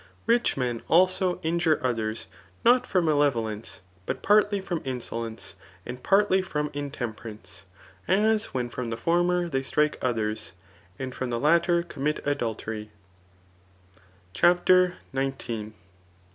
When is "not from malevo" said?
2.65-3.43